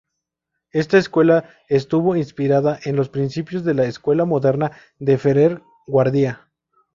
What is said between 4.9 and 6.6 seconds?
de Ferrer Guardia.